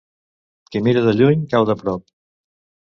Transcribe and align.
Qui 0.71 0.81
mira 0.87 1.03
de 1.09 1.15
lluny, 1.21 1.47
cau 1.55 1.71
de 1.73 1.79
prop. 1.85 2.11